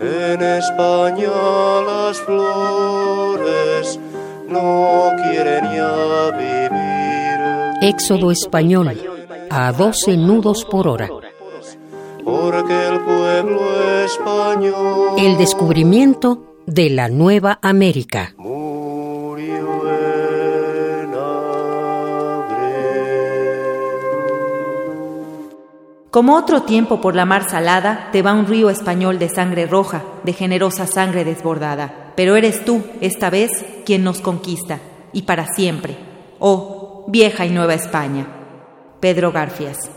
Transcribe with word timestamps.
En 0.00 0.40
España 0.42 1.28
las 1.86 2.18
flores 2.20 4.00
no 4.48 5.10
quieren 5.22 5.64
ya 5.64 6.30
vivir. 6.38 7.82
Éxodo 7.82 8.30
español 8.30 8.98
a 9.50 9.72
12 9.72 10.16
nudos 10.16 10.64
por 10.64 10.88
hora. 10.88 11.08
Porque 12.24 12.86
el 12.88 13.00
pueblo 13.00 13.60
español 14.04 15.18
El 15.18 15.36
descubrimiento 15.36 16.44
de 16.66 16.88
la 16.90 17.08
Nueva 17.08 17.58
América. 17.60 18.34
murió 18.38 19.79
Como 26.10 26.34
otro 26.34 26.62
tiempo 26.62 27.00
por 27.00 27.14
la 27.14 27.24
mar 27.24 27.48
salada, 27.48 28.08
te 28.10 28.20
va 28.22 28.32
un 28.32 28.46
río 28.46 28.68
español 28.68 29.20
de 29.20 29.28
sangre 29.28 29.66
roja, 29.66 30.02
de 30.24 30.32
generosa 30.32 30.88
sangre 30.88 31.24
desbordada. 31.24 32.12
Pero 32.16 32.34
eres 32.34 32.64
tú, 32.64 32.82
esta 33.00 33.30
vez, 33.30 33.64
quien 33.86 34.02
nos 34.02 34.20
conquista, 34.20 34.80
y 35.12 35.22
para 35.22 35.46
siempre. 35.54 35.96
Oh, 36.40 37.04
vieja 37.06 37.46
y 37.46 37.50
nueva 37.50 37.74
España. 37.74 38.26
Pedro 38.98 39.30
Garfias. 39.30 39.88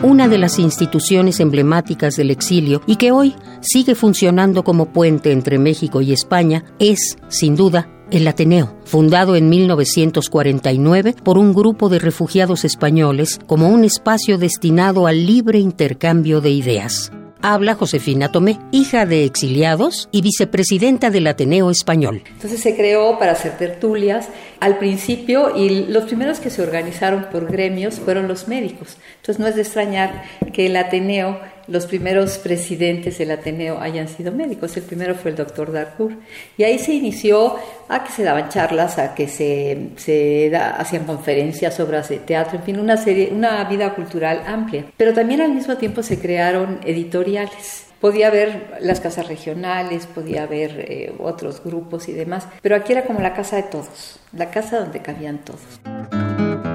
una 0.00 0.26
de 0.26 0.38
las 0.38 0.58
instituciones 0.58 1.38
emblemáticas 1.38 2.16
del 2.16 2.30
exilio 2.30 2.80
y 2.86 2.96
que 2.96 3.12
hoy 3.12 3.36
sigue 3.60 3.94
funcionando 3.94 4.64
como 4.64 4.86
puente 4.86 5.32
entre 5.32 5.58
México 5.58 6.00
y 6.00 6.12
España, 6.12 6.64
es, 6.78 7.18
sin 7.28 7.54
duda, 7.56 7.88
el 8.10 8.26
Ateneo, 8.26 8.76
fundado 8.84 9.36
en 9.36 9.48
1949 9.48 11.14
por 11.22 11.38
un 11.38 11.52
grupo 11.52 11.88
de 11.88 11.98
refugiados 11.98 12.64
españoles 12.64 13.38
como 13.46 13.68
un 13.68 13.84
espacio 13.84 14.38
destinado 14.38 15.06
al 15.06 15.26
libre 15.26 15.58
intercambio 15.58 16.40
de 16.40 16.50
ideas. 16.50 17.12
Habla 17.40 17.76
Josefina 17.76 18.32
Tomé, 18.32 18.58
hija 18.72 19.06
de 19.06 19.24
exiliados 19.24 20.08
y 20.10 20.22
vicepresidenta 20.22 21.10
del 21.10 21.28
Ateneo 21.28 21.70
Español. 21.70 22.22
Entonces 22.26 22.60
se 22.60 22.74
creó 22.74 23.16
para 23.18 23.32
hacer 23.32 23.56
tertulias 23.56 24.28
al 24.58 24.78
principio 24.78 25.56
y 25.56 25.86
los 25.86 26.04
primeros 26.04 26.40
que 26.40 26.50
se 26.50 26.62
organizaron 26.62 27.26
por 27.30 27.50
gremios 27.50 28.00
fueron 28.00 28.26
los 28.26 28.48
médicos. 28.48 28.96
Entonces 29.20 29.38
no 29.38 29.46
es 29.46 29.54
de 29.54 29.62
extrañar 29.62 30.24
que 30.52 30.66
el 30.66 30.76
Ateneo, 30.76 31.38
los 31.68 31.86
primeros 31.86 32.38
presidentes 32.38 33.18
del 33.18 33.30
Ateneo 33.30 33.78
hayan 33.80 34.08
sido 34.08 34.32
médicos. 34.32 34.76
El 34.76 34.84
primero 34.84 35.14
fue 35.14 35.30
el 35.30 35.36
doctor 35.36 35.72
Darcourt. 35.72 36.18
Y 36.56 36.64
ahí 36.64 36.78
se 36.78 36.94
inició 36.94 37.56
a 37.88 38.02
que 38.04 38.12
se 38.12 38.22
daban 38.22 38.48
charlas, 38.48 38.98
a 38.98 39.14
que 39.14 39.28
se, 39.28 39.90
se 39.96 40.54
hacían 40.56 41.04
conferencias, 41.04 41.78
obras 41.80 42.08
de 42.08 42.18
teatro, 42.18 42.58
en 42.58 42.64
fin, 42.64 42.80
una, 42.80 42.96
serie, 42.96 43.30
una 43.32 43.64
vida 43.64 43.94
cultural 43.94 44.42
amplia. 44.46 44.86
Pero 44.96 45.12
también 45.12 45.40
al 45.40 45.52
mismo 45.52 45.76
tiempo 45.76 46.02
se 46.02 46.18
crearon 46.18 46.80
editoriales. 46.84 47.84
Podía 48.00 48.28
haber 48.28 48.78
las 48.80 49.00
casas 49.00 49.26
regionales, 49.26 50.06
podía 50.06 50.44
haber 50.44 50.84
eh, 50.88 51.12
otros 51.18 51.62
grupos 51.64 52.08
y 52.08 52.12
demás, 52.12 52.46
pero 52.62 52.76
aquí 52.76 52.92
era 52.92 53.04
como 53.04 53.20
la 53.20 53.34
casa 53.34 53.56
de 53.56 53.64
todos, 53.64 54.20
la 54.32 54.50
casa 54.50 54.78
donde 54.78 55.02
cabían 55.02 55.38
todos. 55.38 56.67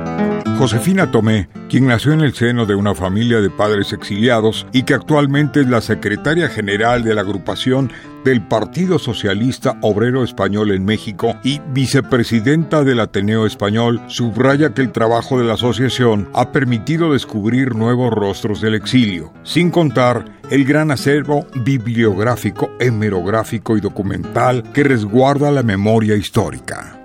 Josefina 0.58 1.12
Tomé, 1.12 1.50
quien 1.68 1.88
nació 1.88 2.14
en 2.14 2.22
el 2.22 2.34
seno 2.34 2.66
de 2.66 2.76
una 2.76 2.96
familia 2.96 3.42
de 3.42 3.50
padres 3.50 3.92
exiliados 3.92 4.66
y 4.72 4.84
que 4.84 4.94
actualmente 4.94 5.62
es 5.62 5.68
la 5.68 5.82
secretaria 5.82 6.48
general 6.48 7.04
de 7.04 7.16
la 7.16 7.22
agrupación 7.22 7.92
del 8.23 8.42
Partido 8.48 9.00
Socialista 9.00 9.78
Obrero 9.81 10.24
Español 10.24 10.72
en 10.72 10.86
México 10.86 11.36
y 11.44 11.59
vicepresidenta 11.74 12.84
del 12.84 13.02
Ateneo 13.02 13.46
Español, 13.46 14.02
subraya 14.08 14.74
que 14.74 14.81
el 14.81 14.92
trabajo 14.92 15.38
de 15.38 15.46
la 15.46 15.56
asociación 15.56 16.30
ha 16.34 16.52
permitido 16.52 17.12
descubrir 17.12 17.76
nuevos 17.76 18.14
rostros 18.14 18.62
del 18.62 18.76
exilio, 18.76 19.34
sin 19.44 19.72
contar 19.72 20.26
el 20.50 20.63
gran 20.63 20.92
acervo 20.92 21.47
bibliográfico, 21.56 22.69
hemerográfico 22.80 23.75
y 23.75 23.81
documental 23.81 24.63
que 24.72 24.84
resguarda 24.84 25.52
la 25.52 25.63
memoria 25.63 26.16
histórica. 26.16 27.03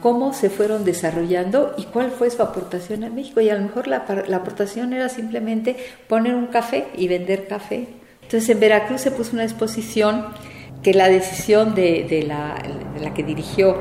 Cómo 0.00 0.32
se 0.32 0.50
fueron 0.50 0.84
desarrollando 0.84 1.74
y 1.76 1.84
cuál 1.84 2.10
fue 2.10 2.30
su 2.30 2.42
aportación 2.42 3.04
a 3.04 3.10
México. 3.10 3.40
Y 3.40 3.50
a 3.50 3.54
lo 3.54 3.62
mejor 3.62 3.86
la, 3.86 4.04
la 4.26 4.36
aportación 4.36 4.92
era 4.92 5.08
simplemente 5.08 5.76
poner 6.08 6.34
un 6.34 6.46
café 6.46 6.88
y 6.96 7.08
vender 7.08 7.46
café. 7.46 7.88
Entonces 8.22 8.48
en 8.48 8.60
Veracruz 8.60 9.00
se 9.00 9.10
puso 9.10 9.32
una 9.32 9.44
exposición 9.44 10.26
que 10.82 10.94
la 10.94 11.08
decisión 11.08 11.74
de, 11.74 12.06
de 12.08 12.22
la, 12.22 12.56
de 12.94 13.00
la 13.00 13.12
que 13.12 13.22
dirigió 13.22 13.76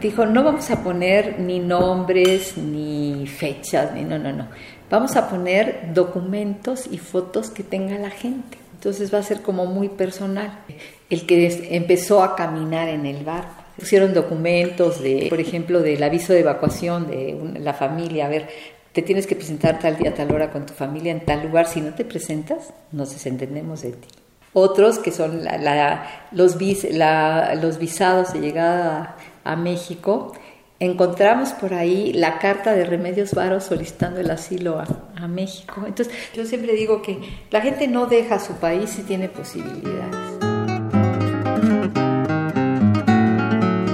dijo, 0.00 0.26
no 0.26 0.44
vamos 0.44 0.70
a 0.70 0.82
poner 0.82 1.40
ni 1.40 1.60
nombres, 1.60 2.58
ni 2.58 3.26
fechas, 3.26 3.92
ni 3.94 4.02
no, 4.02 4.18
no, 4.18 4.32
no. 4.32 4.48
Vamos 4.90 5.16
a 5.16 5.28
poner 5.28 5.94
documentos 5.94 6.86
y 6.90 6.98
fotos 6.98 7.50
que 7.50 7.62
tenga 7.62 7.98
la 7.98 8.10
gente. 8.10 8.58
Entonces 8.74 9.12
va 9.12 9.18
a 9.18 9.22
ser 9.22 9.40
como 9.40 9.64
muy 9.64 9.88
personal. 9.88 10.58
El 11.08 11.26
que 11.26 11.74
empezó 11.74 12.22
a 12.22 12.36
caminar 12.36 12.88
en 12.88 13.06
el 13.06 13.24
barco. 13.24 13.63
Pusieron 13.78 14.14
documentos 14.14 15.02
de, 15.02 15.26
por 15.28 15.40
ejemplo, 15.40 15.80
del 15.80 16.02
aviso 16.02 16.32
de 16.32 16.40
evacuación 16.40 17.08
de 17.08 17.58
la 17.60 17.74
familia. 17.74 18.26
A 18.26 18.28
ver, 18.28 18.48
te 18.92 19.02
tienes 19.02 19.26
que 19.26 19.34
presentar 19.34 19.80
tal 19.80 19.96
día, 19.96 20.14
tal 20.14 20.30
hora 20.32 20.50
con 20.52 20.64
tu 20.66 20.72
familia 20.72 21.10
en 21.10 21.24
tal 21.24 21.42
lugar. 21.42 21.66
Si 21.66 21.80
no 21.80 21.92
te 21.94 22.04
presentas, 22.04 22.72
nos 22.92 23.12
desentendemos 23.12 23.82
de 23.82 23.92
ti. 23.92 24.08
Otros 24.52 25.00
que 25.00 25.10
son 25.10 25.42
la- 25.42 25.58
la- 25.58 26.06
los, 26.30 26.56
visados 26.58 28.32
de 28.32 28.40
llegada 28.40 29.16
a, 29.42 29.56
México. 29.56 30.32
Encontramos 30.78 31.50
por 31.50 31.74
ahí 31.74 32.12
la 32.12 32.38
carta 32.38 32.72
de 32.72 32.84
Remedios 32.84 33.32
Varo 33.32 33.60
solicitando 33.60 34.20
el 34.20 34.30
asilo 34.30 34.80
a 35.16 35.26
México. 35.26 35.82
Entonces, 35.86 36.14
yo 36.34 36.44
siempre 36.46 36.74
digo 36.74 37.02
que 37.02 37.18
la 37.50 37.60
gente 37.60 37.88
no 37.88 38.06
deja 38.06 38.38
su 38.38 38.52
país 38.54 38.90
si 38.90 39.02
tiene 39.02 39.28
posibilidades. 39.28 40.33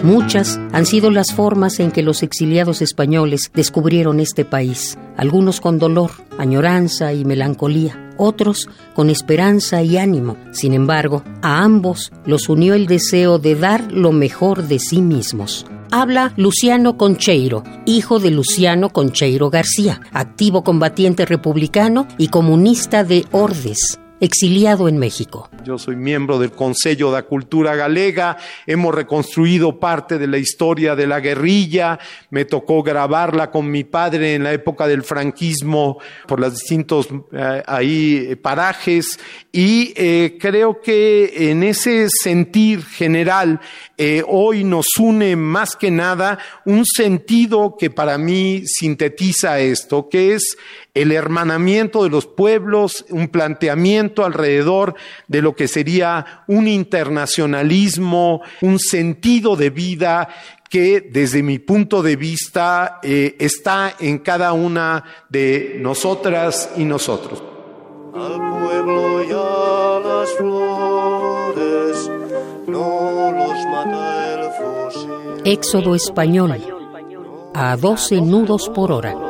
Muchas 0.02 0.58
han 0.72 0.86
sido 0.86 1.10
las 1.10 1.34
formas 1.34 1.78
en 1.78 1.90
que 1.90 2.02
los 2.02 2.22
exiliados 2.22 2.80
españoles 2.80 3.50
descubrieron 3.54 4.18
este 4.18 4.46
país, 4.46 4.96
algunos 5.18 5.60
con 5.60 5.78
dolor, 5.78 6.12
añoranza 6.38 7.12
y 7.12 7.26
melancolía, 7.26 8.10
otros 8.16 8.70
con 8.94 9.10
esperanza 9.10 9.82
y 9.82 9.98
ánimo. 9.98 10.38
Sin 10.52 10.72
embargo, 10.72 11.22
a 11.42 11.62
ambos 11.62 12.12
los 12.24 12.48
unió 12.48 12.72
el 12.72 12.86
deseo 12.86 13.38
de 13.38 13.56
dar 13.56 13.92
lo 13.92 14.12
mejor 14.12 14.68
de 14.68 14.78
sí 14.78 15.02
mismos. 15.02 15.66
Habla 15.90 16.32
Luciano 16.36 16.96
Concheiro, 16.96 17.62
hijo 17.84 18.20
de 18.20 18.30
Luciano 18.30 18.90
Concheiro 18.90 19.50
García, 19.50 20.00
activo 20.12 20.64
combatiente 20.64 21.26
republicano 21.26 22.08
y 22.16 22.28
comunista 22.28 23.04
de 23.04 23.26
Ordes, 23.32 24.00
exiliado 24.20 24.88
en 24.88 24.98
México. 24.98 25.48
Yo 25.64 25.78
soy 25.78 25.96
miembro 25.96 26.38
del 26.38 26.52
Consejo 26.52 27.10
da 27.10 27.22
Cultura 27.22 27.74
Galega, 27.74 28.36
hemos 28.66 28.94
reconstruido 28.94 29.80
parte 29.80 30.18
de 30.18 30.26
la 30.26 30.38
historia 30.38 30.94
de 30.94 31.06
la 31.06 31.20
guerrilla, 31.20 31.98
me 32.30 32.44
tocó 32.44 32.82
grabarla 32.82 33.50
con 33.50 33.70
mi 33.70 33.84
padre 33.84 34.34
en 34.34 34.44
la 34.44 34.52
época 34.52 34.86
del 34.86 35.02
franquismo 35.02 35.98
por 36.26 36.40
los 36.40 36.52
distintos 36.52 37.08
eh, 37.32 37.62
ahí 37.66 38.26
eh, 38.28 38.36
parajes. 38.36 39.18
Y 39.52 39.92
eh, 39.96 40.36
creo 40.38 40.80
que 40.80 41.50
en 41.50 41.62
ese 41.62 42.08
sentir 42.08 42.84
general 42.84 43.60
hoy 44.28 44.64
nos 44.64 44.86
une 44.98 45.36
más 45.36 45.76
que 45.76 45.90
nada 45.90 46.38
un 46.64 46.86
sentido 46.86 47.76
que 47.78 47.90
para 47.90 48.16
mí 48.16 48.62
sintetiza 48.64 49.60
esto, 49.60 50.08
que 50.08 50.34
es 50.34 50.56
el 50.94 51.12
hermanamiento 51.12 52.02
de 52.02 52.10
los 52.10 52.26
pueblos, 52.26 53.04
un 53.10 53.28
planteamiento 53.28 54.24
alrededor 54.24 54.94
de 55.28 55.42
lo 55.42 55.54
que 55.54 55.68
sería 55.68 56.44
un 56.46 56.66
internacionalismo, 56.68 58.42
un 58.60 58.78
sentido 58.78 59.56
de 59.56 59.70
vida 59.70 60.28
que 60.68 61.00
desde 61.00 61.42
mi 61.42 61.58
punto 61.58 62.00
de 62.02 62.16
vista 62.16 63.00
eh, 63.02 63.36
está 63.40 63.94
en 63.98 64.18
cada 64.18 64.52
una 64.52 65.04
de 65.28 65.76
nosotras 65.80 66.70
y 66.76 66.84
nosotros. 66.84 67.42
Al 68.14 68.60
pueblo 68.60 69.24
y 69.24 69.30
a 69.32 70.00
las 70.06 70.30
flores 70.30 72.10
no 72.68 73.32
los 73.32 73.66
mata 73.66 74.34
el 74.34 74.50
fusil. 74.52 75.42
Éxodo 75.44 75.94
español 75.94 76.56
a 77.54 77.76
12 77.76 78.20
nudos 78.20 78.68
por 78.68 78.92
hora. 78.92 79.29